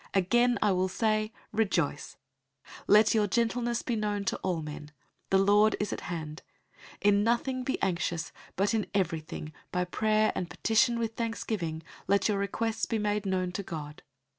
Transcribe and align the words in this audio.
Again 0.15 0.57
I 0.63 0.71
will 0.71 0.87
say, 0.87 1.31
Rejoice! 1.51 2.17
004:005 2.85 2.85
Let 2.87 3.13
your 3.13 3.27
gentleness 3.27 3.81
be 3.83 3.95
known 3.95 4.25
to 4.25 4.37
all 4.37 4.63
men. 4.63 4.89
The 5.29 5.37
Lord 5.37 5.75
is 5.79 5.93
at 5.93 6.01
hand. 6.09 6.41
004:006 6.93 6.97
In 7.09 7.23
nothing 7.23 7.63
be 7.63 7.79
anxious, 7.83 8.31
but 8.55 8.73
in 8.73 8.87
everything, 8.95 9.53
by 9.71 9.85
prayer 9.85 10.31
and 10.33 10.49
petition 10.49 10.97
with 10.97 11.13
thanksgiving, 11.13 11.83
let 12.07 12.27
your 12.27 12.39
requests 12.39 12.87
be 12.87 12.97
made 12.97 13.27
known 13.27 13.51
to 13.51 13.61
God. 13.61 14.01